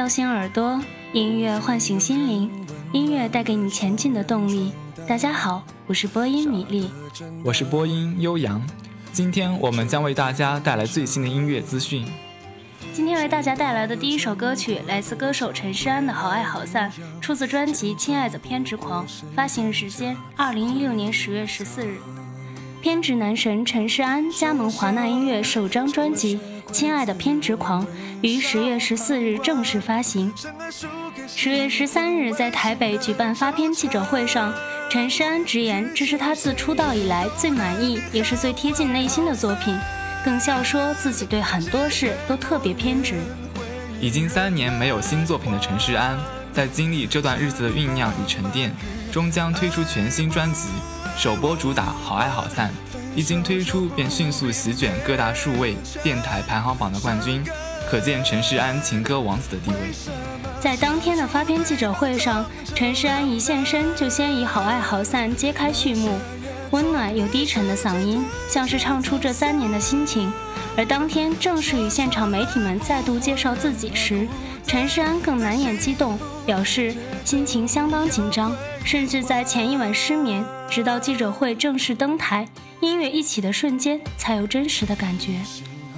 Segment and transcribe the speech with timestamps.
[0.00, 0.80] 叫醒耳朵，
[1.12, 2.50] 音乐唤醒心灵，
[2.90, 4.72] 音乐带给你前进的动力。
[5.06, 6.90] 大家好，我是播音米粒，
[7.44, 8.66] 我是播音悠扬。
[9.12, 12.06] 今天我们将为大家带来最新的音乐资讯。
[12.94, 16.90] 今天为大家带来的第一首歌曲来自歌手陈诗安的《好爱好散》，
[17.20, 19.06] 出自专辑《亲爱的偏执狂》，
[19.36, 21.98] 发行时间二零一六年十月十四日。
[22.80, 26.40] 偏执男神陈诗安加盟华纳音乐首张专辑。
[26.70, 27.86] 亲爱的偏执狂
[28.22, 30.32] 于十月十四日正式发行。
[31.26, 34.52] 十月十三日在台北举办发片记者会上，
[34.90, 39.76] 陈诗安直言这是他自出道以来最满意也是最贴近内心的作品，
[40.24, 43.14] 更笑说自己对很多事都特别偏执。
[44.00, 46.18] 已经三年没有新作品的陈诗安，
[46.52, 48.72] 在经历这段日子的酝酿与沉淀，
[49.12, 50.68] 终将推出全新专辑，
[51.16, 52.68] 首播主打《好爱好散》。
[53.14, 57.42] 一经推出，便迅速席卷各大数位电台排行榜的冠军，
[57.90, 59.76] 可见陈世安情歌王子的地位。
[60.60, 66.18] 在当天的发片记者会上，陈世安一现身就先以《好爱好散》揭开序幕，
[66.70, 70.32] 温暖又低沉的嗓音，像是唱出这三年的心情。
[70.76, 74.28] 而当天正式与现场媒体们再度介绍自己时，
[74.70, 76.16] 陈世安更难掩激动，
[76.46, 76.94] 表示
[77.24, 78.54] 心情相当紧张，
[78.84, 82.46] 甚至在前一晚失眠，直到记者会正式登台。
[82.80, 85.40] 音乐一起的瞬间，才有真实的感觉。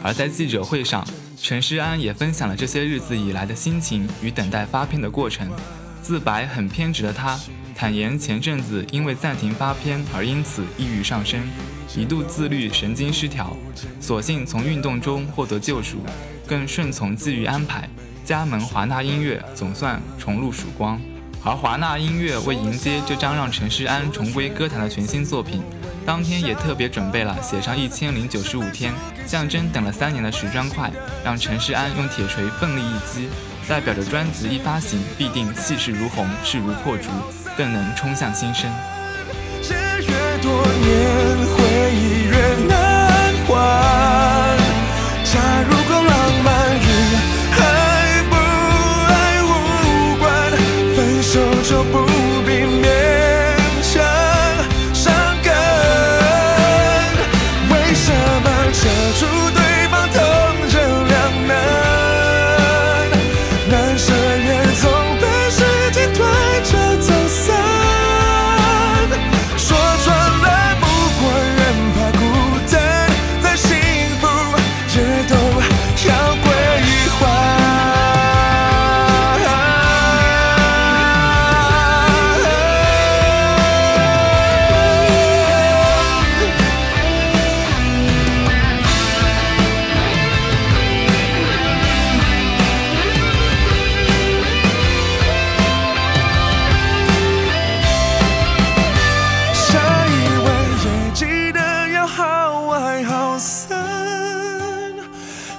[0.02, 1.06] 而在记者会上，
[1.36, 5.46] 陈诗安也分享了这些日子以来的心情与等待发片的过程。
[6.00, 7.38] 自白很偏执的他，
[7.74, 11.42] 坦言前阵子因为暂停发片而因此抑郁上升，
[11.94, 13.54] 一度自律神经失调，
[14.00, 15.98] 所幸从运动中获得救赎，
[16.46, 17.86] 更顺从际遇安排，
[18.32, 20.98] 加盟华纳音乐，总算重入曙光。
[21.44, 25.62] 而华纳音乐为迎接这张让陈诗安重归歌坛的全新作品。
[26.06, 28.90] 当天也特别准备了写上一千零九十五天，
[29.26, 30.90] 象征等了三年的石砖块，
[31.22, 33.28] 让陈世安用铁锤奋力一击，
[33.68, 37.10] 代表着专辑一发行必定气势如虹，势如破竹，
[37.54, 38.72] 更能冲向新生。
[39.68, 42.21] 越多年，回忆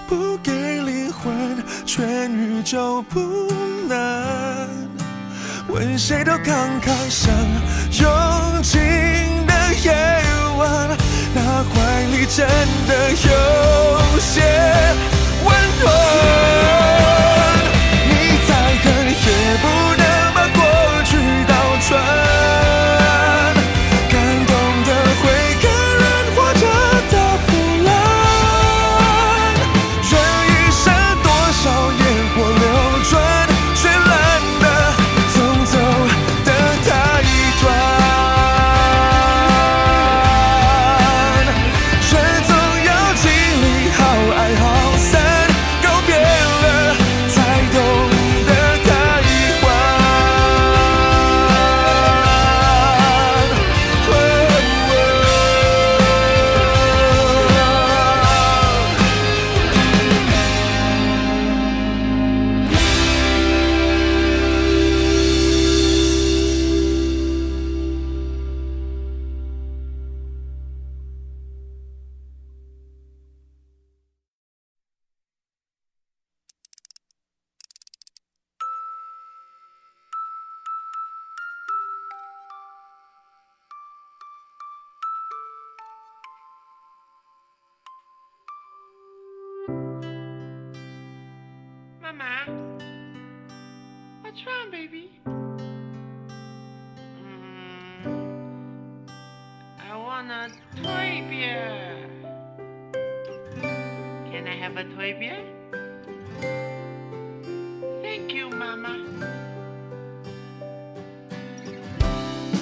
[0.07, 3.19] 不给灵魂痊愈就不
[3.87, 4.67] 难，
[5.67, 7.33] 问谁都慷慨，想
[8.01, 8.81] 用尽
[9.45, 9.53] 的
[9.83, 9.93] 夜
[10.57, 10.97] 晚，
[11.33, 12.47] 那怀里真
[12.87, 14.41] 的有些
[15.45, 16.72] 温暖。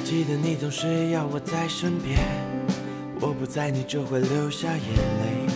[0.04, 2.20] 记得你总是要我在身边，
[3.20, 5.54] 我不在你就会流下眼泪。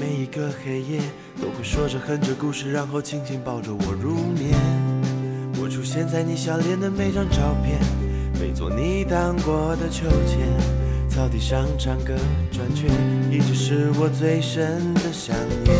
[0.00, 1.00] 每一个黑夜
[1.42, 4.58] 都会说着哼着故事，然后轻轻抱着我入眠。
[5.60, 7.78] 我出现在你笑脸的每张照片，
[8.40, 10.48] 每做你荡过的秋千，
[11.10, 12.14] 草地上唱歌
[12.50, 12.88] 转圈，
[13.30, 15.76] 一直是我最深的想念。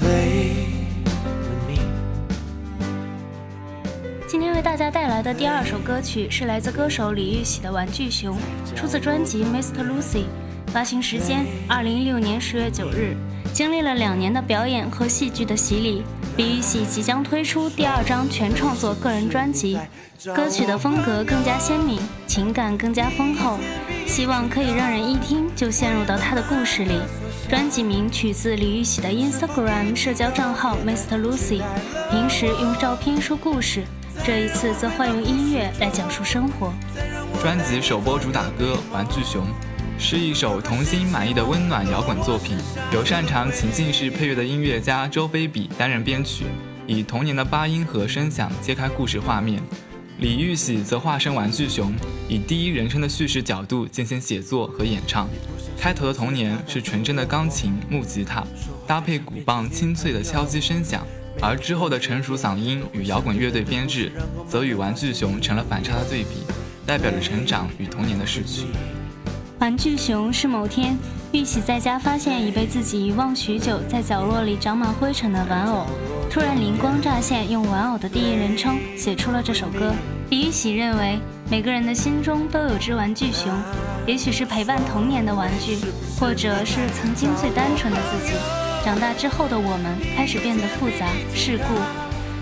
[0.00, 0.67] 对
[4.78, 8.36] 家带来的第二首歌曲是来自歌手李玉玺的《玩具熊》，
[8.76, 9.84] 出自专辑《Mr.
[9.84, 10.22] Lucy》，
[10.68, 13.16] 发行时间二零一六年十月九日。
[13.52, 16.04] 经历了两年的表演和戏剧的洗礼，
[16.36, 19.76] 李玉玺即将推出第二张全创作个人专辑，
[20.32, 21.98] 歌曲的风格更加鲜明，
[22.28, 23.58] 情感更加丰厚，
[24.06, 27.00] 希望可以让人一听就陷入到他的故事里。
[27.48, 31.20] 专辑名取自李玉玺的 Instagram 社交账号 Mr.
[31.20, 31.62] Lucy，
[32.12, 33.82] 平时用照片说故事，
[34.28, 36.70] 这一次则换用音乐来讲述生活。
[37.40, 39.42] 专辑首播主打歌《玩具熊》。
[39.98, 42.58] 是一首童心满意的温暖摇滚作品，
[42.92, 46.44] 由擅长情境式配乐的音乐家周菲比担任编曲，
[46.86, 49.62] 以童年的八音盒声响揭开故事画面。
[50.18, 51.90] 李玉玺则化身玩具熊，
[52.28, 55.26] 以第一人称的叙事角度进行写作和演唱。
[55.80, 58.44] 开头的童年是纯真的钢琴、木吉他，
[58.86, 61.02] 搭配鼓棒清脆的敲击声响，
[61.40, 64.10] 而之后的成熟嗓音与摇滚乐队编制，
[64.48, 66.42] 则与玩具熊成了反差的对比，
[66.84, 68.66] 代表着成长与童年的逝去。
[69.60, 70.96] 玩具熊是某天
[71.32, 75.86] 玉玺在家发现已被自己遗忘许久，在角落里长满灰尘的玩偶，
[76.30, 79.92] 突然灵光乍现，用玩偶的第一人称写出了这首歌。
[80.30, 81.18] 李玉玺认为，
[81.50, 83.52] 每个人的心中都有只玩具熊，
[84.06, 85.78] 也许是陪伴童年的玩具，
[86.18, 88.67] 或者是曾经最单纯的自己。
[88.84, 91.64] 长大之后的我们开始变得复杂世故，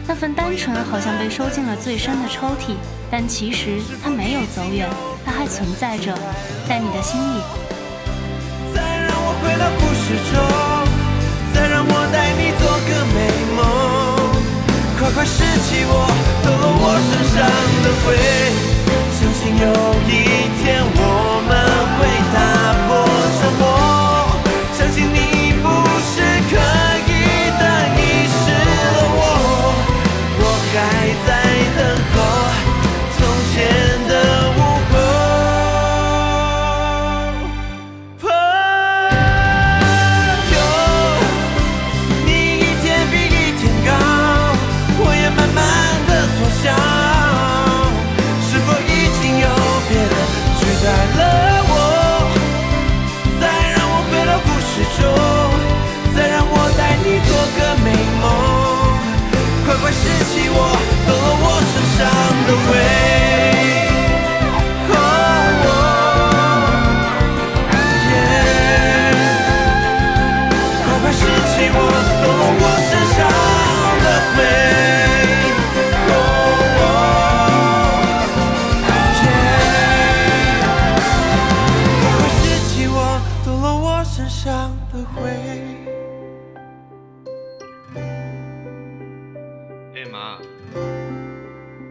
[0.07, 2.77] 那份单纯好像被收进了最深的抽屉，
[3.11, 4.89] 但其实它没有走远。
[5.25, 6.15] 它还存在着，
[6.69, 7.43] 在你的心里。
[8.73, 10.39] 再让我回到故事中，
[11.53, 13.19] 再让我带你做个美
[13.57, 13.59] 梦。
[14.99, 16.07] 快快拾起我
[16.45, 17.37] 抖落我身上
[17.83, 18.07] 的灰，
[19.19, 19.67] 相信有
[20.07, 20.11] 一
[20.63, 21.01] 天我
[21.43, 21.51] 们
[21.99, 22.39] 会打
[22.87, 22.89] 破
[23.41, 23.66] 沉默。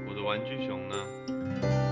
[0.08, 1.85] 我的玩具熊呢？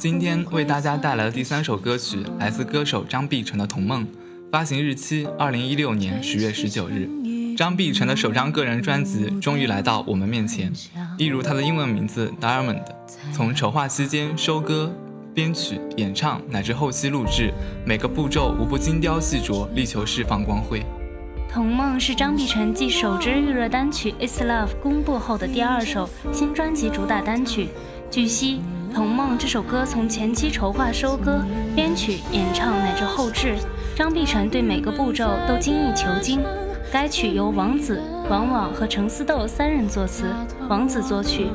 [0.00, 4.02] 今天为大家带来的第三首歌曲来自歌手张碧晨的《童梦》，
[4.50, 7.06] 发行日期二零一六年十月十九日。
[7.54, 10.72] 张碧晨的首张个人专辑终于来到我们面前，
[11.18, 12.82] 一如他的英文名字 Diamond，
[13.34, 14.90] 从筹划期间收歌、
[15.34, 17.52] 编曲、演唱乃至后期录制，
[17.84, 20.80] 每个步骤无不精雕细琢，力求释放光辉。
[21.52, 27.68] 《童梦》是张碧晨继首支预热单曲《It's Love》公布后的第二首新专辑主打单曲，
[28.10, 28.60] 据悉，
[28.92, 31.44] 《童梦》这首歌从前期筹划、收歌、
[31.76, 33.54] 编曲、演唱乃至后制，
[33.94, 36.40] 张碧晨对每个步骤都精益求精。
[36.90, 40.24] 该曲由王子、王网和程思豆三人作词，
[40.68, 41.46] 王子作曲。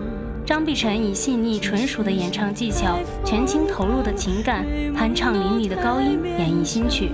[0.45, 7.11] 张碧晨以细腻纯熟的演唱技巧，全情投入的情感，酣畅淋漓的高音演绎新曲。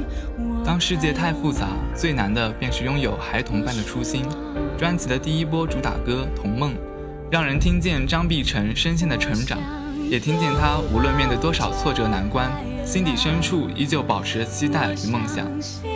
[0.64, 4.24] 当世界太复杂，最难的便是拥有孩童般的初心。
[4.78, 6.74] 专辑的第一波主打歌《童梦》，
[7.32, 9.58] 让人听见张碧晨深陷的成长，
[10.10, 12.52] 也听见他无论面对多少挫折难关，
[12.86, 15.48] 心底深处依旧保持着期待与梦想。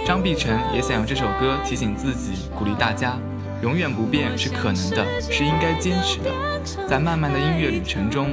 [0.08, 3.18] 张碧晨也想用这首歌提醒自己，鼓励大家：
[3.62, 6.32] 永远不变是可能的，是应该坚持的。
[6.88, 8.30] 在漫漫的音乐旅程中，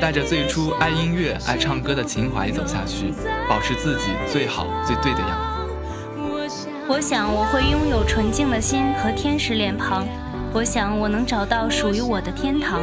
[0.00, 3.12] 带着最初爱音乐、爱唱歌的情怀走下去，
[3.48, 6.48] 保持自己最好、最对的样子。
[6.86, 10.06] 我想我会拥有纯净的心和天使脸庞，
[10.54, 12.80] 我想我能找到属于我的天堂。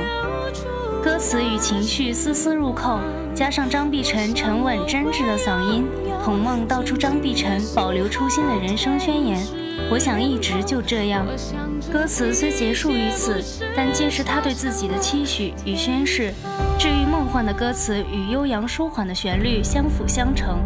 [1.02, 3.00] 歌词与情绪丝丝入扣，
[3.34, 5.86] 加上张碧晨沉稳真挚的嗓音，
[6.26, 9.40] 《童梦》道出张碧晨保留初心的人生宣言。
[9.90, 11.26] 我想一直就这样。
[11.90, 13.42] 歌词虽结束于此，
[13.74, 16.34] 但皆是他对自己的期许与宣誓。
[16.78, 20.60] 治愈梦幻的歌词与悠扬舒缓的旋律相辅相成。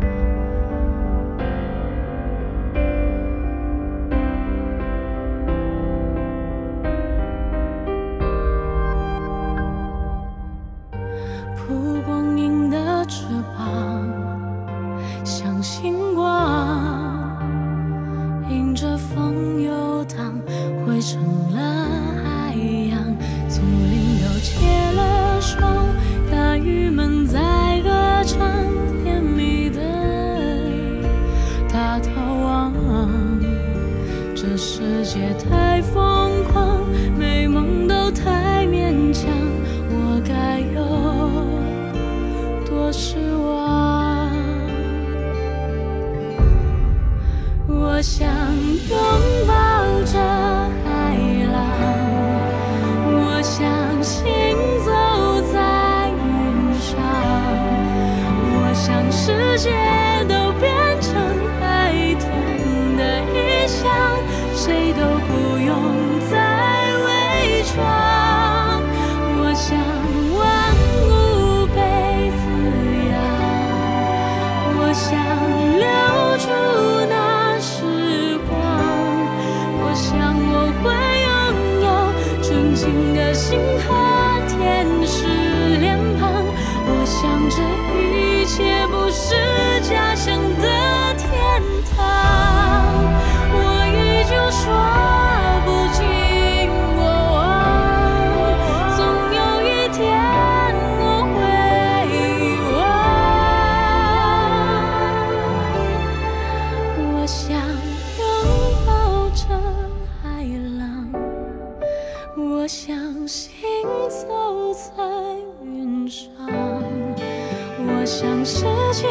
[118.05, 118.59] 想世
[118.93, 119.07] 界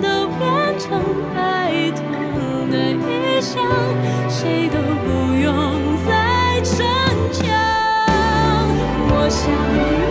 [0.00, 0.98] 都变成
[1.34, 3.62] 孩童的异乡，
[4.26, 6.76] 谁都不用再逞
[7.30, 7.44] 强。
[9.10, 10.07] 我想。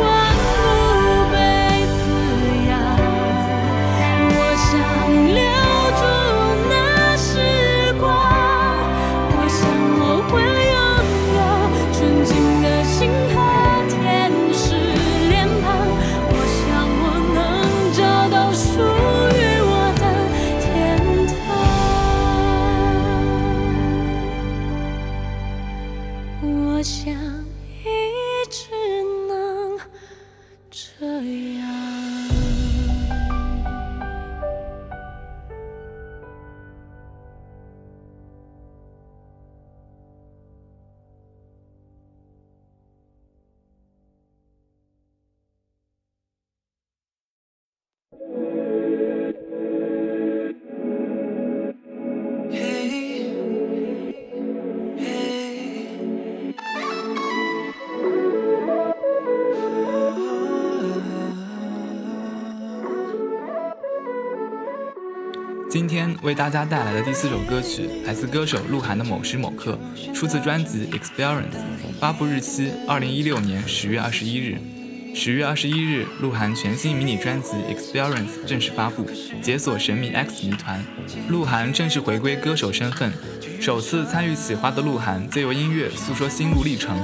[65.69, 69.77] 今天为大家带来的第四首歌曲来自歌手鹿晗的《某时某刻》，
[70.13, 71.51] 出自专辑《Experience》，
[71.99, 74.76] 发布日期二零一六年十月二十一日。
[75.19, 79.03] 十月二十一日，鹿晗全新迷你专辑《Experience》正式发布，
[79.41, 80.79] 解锁神秘 X 谜团，
[81.27, 83.11] 鹿晗正式回归歌手身份。
[83.59, 86.95] 首次参与企划的鹿晗，借由音乐诉说心路历程。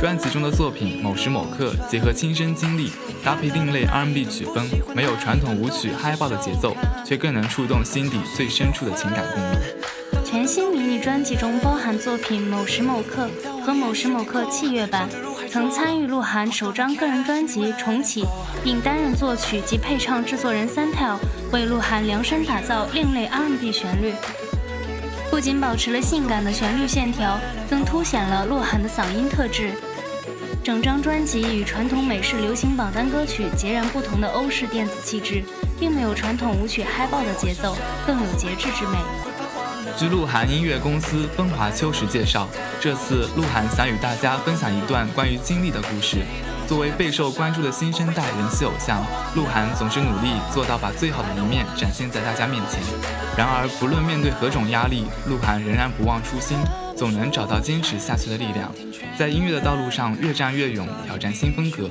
[0.00, 2.90] 专辑中的作品《某时某刻》结合亲身经历，
[3.22, 9.60] 搭配另类 R&B 曲风，没有传统舞曲嗨爆的节奏，却更能触动心底最深处的情感共鸣。
[10.24, 13.28] 全新迷你专辑中包含作品《某时某刻》
[13.60, 15.08] 和《某时某刻》器乐版，
[15.50, 18.22] 曾参与鹿晗首张个人专辑《重启》，
[18.62, 21.16] 并担任作曲及配唱制作人 Santel，
[21.52, 24.12] 为鹿晗量身打造另类 R&B 旋律。
[25.30, 27.38] 不仅保持了性感的旋律线条，
[27.68, 29.70] 更凸显了鹿晗的嗓音特质。
[30.62, 35.42] 整张专辑与传统美式流行榜单歌曲截然不同的欧式电子气质，
[35.80, 37.74] 并没有传统舞曲嗨爆的节奏，
[38.06, 39.27] 更有节制之美。
[39.98, 42.46] 据鹿晗音乐公司风华秋实介绍，
[42.80, 46.18] 这次鹿晗想与大家分享一段关于经历的故事。
[46.68, 52.80] 作为备受关注的新生代人气偶像，鹿晗总是努力做到把最好的一面展现在大家面前。
[53.36, 56.56] 然而，不论面对何种压力，鹿晗仍然不忘初心，
[56.96, 58.72] 总能找到坚持下去的力量，
[59.18, 61.90] 在音乐的道路上越战越勇，挑战新风格。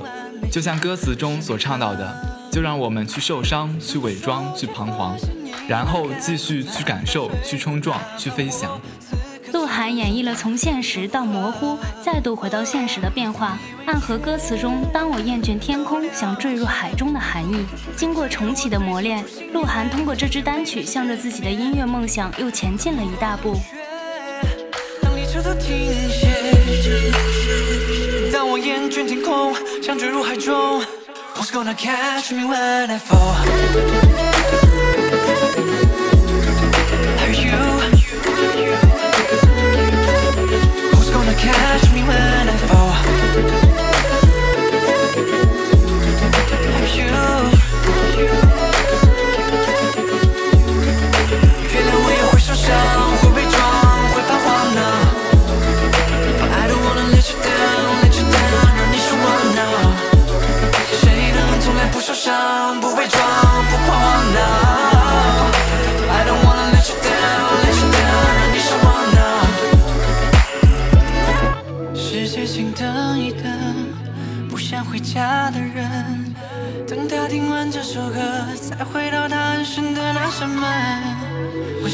[0.50, 2.16] 就像歌词中所倡导的，
[2.50, 5.14] 就让我们去受伤，去伪装，去彷徨，
[5.66, 8.80] 然后继续去感受，去冲撞，去飞翔。
[9.50, 17.64] 鹿晗演绎了从现实到模糊，再度回到现实的变化，暗合歌词中“当我厌倦天空，想坠入海中”的含义。
[17.96, 23.58] 经过重启的磨练，鹿晗通过这支单曲，向着自己的音乐梦想又前进了一大步。
[25.02, 26.60] 当列车都停歇，
[28.30, 30.82] 当我厌倦天空，想坠入海中
[31.34, 32.98] ，Who's gonna catch me when I
[35.54, 37.58] fall？Are you?
[40.90, 41.87] Who's gonna catch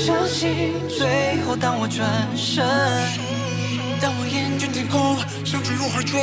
[0.05, 2.63] 相信最后当我转身，
[4.03, 6.21] 当我厌倦天空，想坠入海中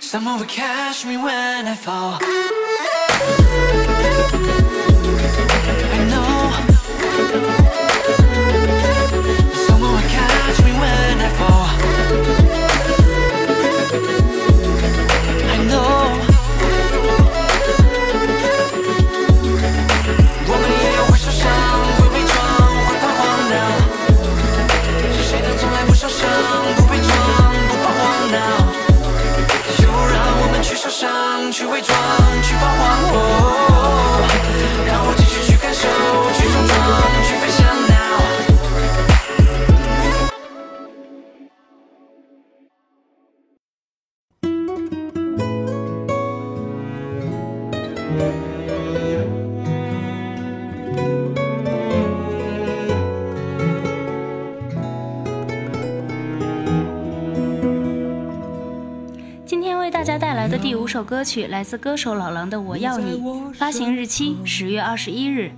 [0.00, 2.18] ，Someone will catch me when I fall。
[5.92, 6.50] I know
[9.64, 12.43] someone will catch me when I fall.
[61.04, 63.20] 首歌曲来自歌手老狼的《我要你》，
[63.52, 65.52] 发行日期十月二十一日。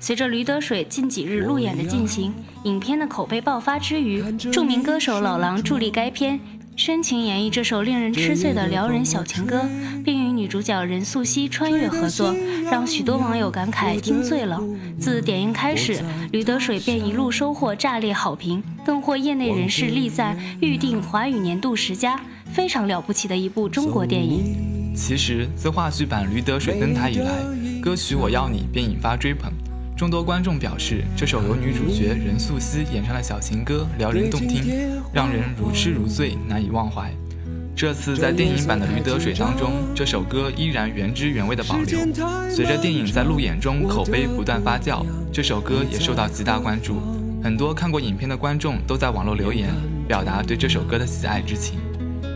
[0.00, 2.34] 随着驴得水近几日路演的进行，
[2.64, 6.40] 影片的口碑爆发之余，著名歌手老狼助力该片，
[6.74, 9.64] 深情演绎这首令人痴醉的撩人小情歌，
[10.04, 12.34] 并与女主角任素汐穿越合作，
[12.68, 14.60] 让许多网友感慨听醉了。
[14.98, 22.20] 自点映开始，驴得水便一路收获炸裂好评，更获业内人士力赞预定华语年度十佳，
[22.52, 24.67] 非常了不起的一部中国电影。
[24.98, 27.32] 其实，自话剧版《驴得水》登台以来，
[27.80, 29.50] 歌曲《我要你》便引发追捧。
[29.96, 37.10] 众多观众表示，这首由女主角任素汐演唱的小情歌撩人动听，让人如痴如醉，难以忘怀。
[37.76, 41.98] 这次在电影版的《驴得水》当中，这首歌依然原汁原味的保留。
[42.50, 47.00] 随着电影在路演中口碑不断发酵，这首歌也受到极大关注。
[47.42, 49.70] 很多看过影片的观众都在网络留言，
[50.08, 51.78] 表达对这首歌的喜爱之情。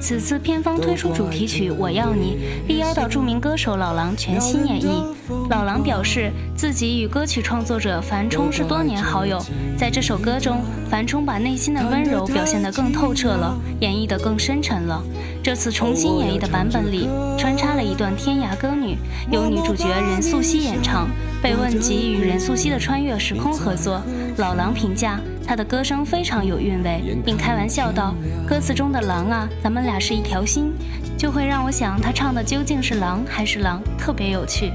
[0.03, 2.37] 此次片方推出主题曲《我要你》，
[2.67, 5.05] 力邀到著名歌手老狼全新演绎。
[5.49, 9.41] 老狼表示，自己与歌曲创作者樊冲是多年好友，
[9.79, 10.61] 在这首歌中，
[10.91, 15.01] 樊冲把内心的温柔表现得更透彻了，演绎得更深沉了。
[15.41, 18.95] 这次重新演绎的版本里，穿插了一段《天涯歌女》，
[19.31, 21.09] 由女主角任素汐演唱。
[21.41, 24.01] 被问及与任素汐的穿越时空合作，
[24.37, 28.15] 老狼评价他的歌声非常有韵味，并开玩笑道
[28.49, 30.73] ：“歌词中的狼啊，咱们俩是一条心。”
[31.19, 34.73] 就会让我想，他唱的究竟是狼还是狼，特别有趣。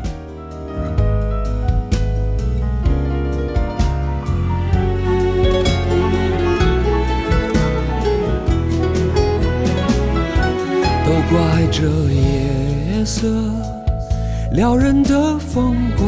[11.06, 13.28] 都怪这夜色
[14.52, 16.08] 撩人的风光，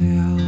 [0.00, 0.47] 了。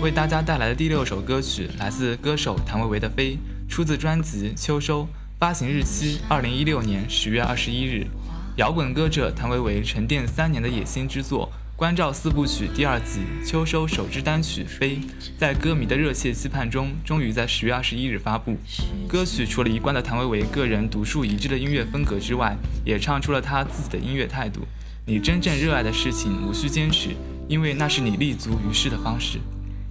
[0.00, 3.34] 为大家带来的第六首歌曲来自歌手谭维维的《飞》，
[3.70, 5.02] 出自专辑《秋收》，
[5.38, 8.06] 发行日期二零一六年十月二十一日。
[8.56, 14.96] 摇滚歌者谭维维沉淀三年的野心之作《关照四部曲》第二集《秋收》首支单曲《飞》，
[15.36, 18.56] 在歌迷的热切期盼中，终于在十月二十一日发布。
[19.06, 24.60] 歌曲除了一贯的谭维维个人独树一帜的音乐风格之外，也唱出了他自己的音乐态度：
[25.04, 27.10] 你真正热爱的事情，无需坚持。
[27.48, 29.38] 因为那是你立足于世的方式。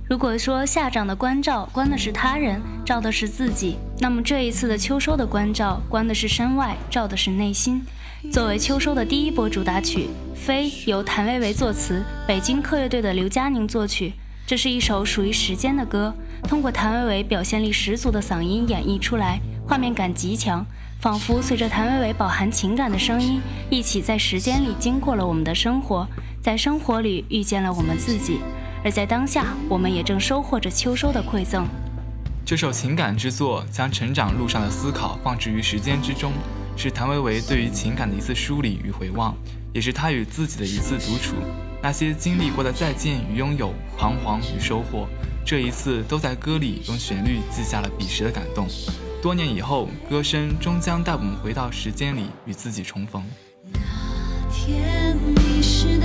[0.09, 7.85] 如果说夏长的关照关的是他人，照的是自己，那么这一次的秋收的关照关的是身外，照的是内心。
[8.31, 14.13] 作为秋收的第一波主打曲，《飞》由谭维维作词，北京客乐队的刘佳宁作曲。
[14.47, 20.65] 这是一首属于时间的歌，通过谭维维表现力十足的嗓音演绎出来，画面感极强，
[20.99, 26.07] 仿佛随着谭维维饱含情感的声音，一起在时间里经过了我们的生活。
[26.41, 28.39] 在生活里遇见了我们自己，
[28.83, 31.67] 而在当下，我们也正收获着秋收的馈赠。
[32.45, 36.31] 这首情感之作将成长路上的思考放置于时间之中，
[36.75, 39.35] 是谭维维对于情感的一次梳理与回望，
[39.73, 41.35] 也是他与自己的一次独处。
[41.81, 45.07] 那些经历过的再见与拥有、彷徨与收获，
[45.45, 48.67] 这一次都在歌里用旋律记下了彼时的感动。
[49.21, 53.23] 多年以后，歌声终将带我们回到时间里，与自己重逢。
[53.71, 53.79] 那
[54.51, 55.98] 天迷失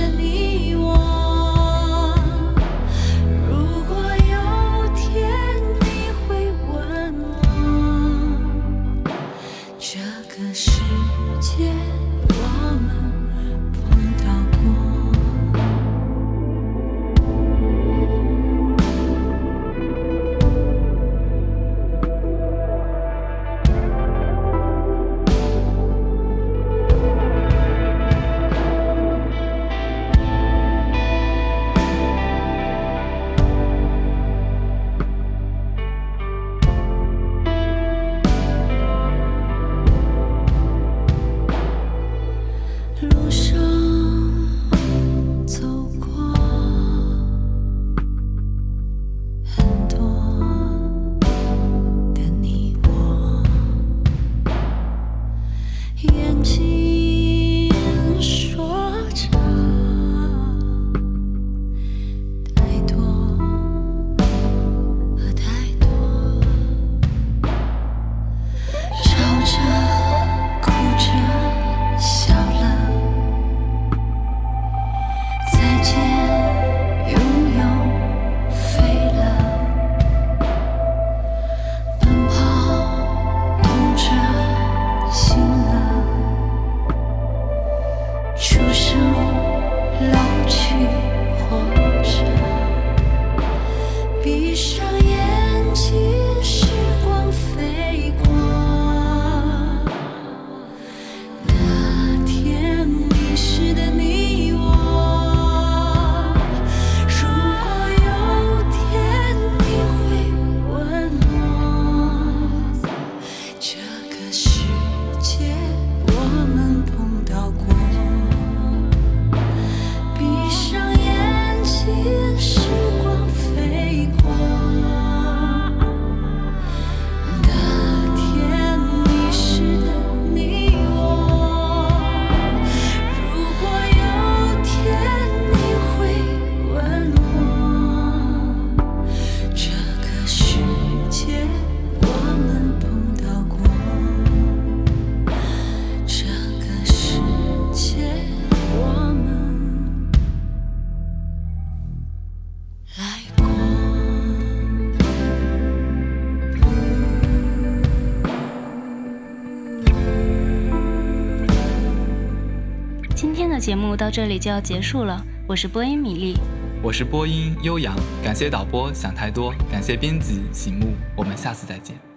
[163.95, 166.37] 到这里就要结束了，我是播音米粒，
[166.81, 172.14] 我是播音悠扬，感谢导播想太多，感谢编辑醒目，我们下次再见。